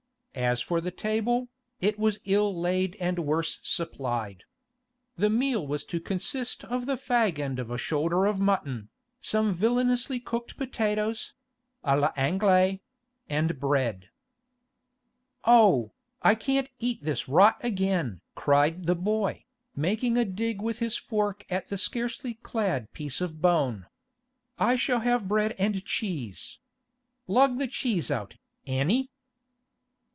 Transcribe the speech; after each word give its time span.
As 0.33 0.61
for 0.61 0.79
the 0.79 0.91
table, 0.91 1.49
it 1.81 1.99
was 1.99 2.21
ill 2.23 2.57
laid 2.57 2.95
and 3.01 3.19
worse 3.19 3.59
supplied. 3.63 4.45
The 5.17 5.29
meal 5.29 5.67
was 5.67 5.83
to 5.83 5.99
consist 5.99 6.63
of 6.63 6.85
the 6.85 6.95
fag 6.95 7.37
end 7.37 7.59
of 7.59 7.69
a 7.69 7.77
shoulder 7.77 8.25
of 8.25 8.39
mutton, 8.39 8.87
some 9.19 9.53
villainously 9.53 10.21
cooked 10.21 10.55
potatoes 10.55 11.33
(à 11.83 11.99
l'Anglaise) 11.99 12.79
and 13.27 13.59
bread. 13.59 14.07
'Oh, 15.43 15.91
I 16.21 16.35
can't 16.35 16.69
eat 16.79 17.03
this 17.03 17.27
rot 17.27 17.57
again!' 17.59 18.21
cried 18.33 18.85
the 18.85 18.95
boy, 18.95 19.43
making 19.75 20.17
a 20.17 20.23
dig 20.23 20.61
with 20.61 20.79
his 20.79 20.95
fork 20.95 21.45
at 21.49 21.67
the 21.67 21.77
scarcely 21.77 22.35
clad 22.35 22.93
piece 22.93 23.19
of 23.19 23.41
bone. 23.41 23.85
'I 24.59 24.77
shall 24.77 25.01
have 25.01 25.27
bread 25.27 25.53
and 25.59 25.83
cheese. 25.83 26.57
Lug 27.27 27.57
the 27.59 27.67
cheese 27.67 28.09
out, 28.09 28.37
Annie! 28.65 29.09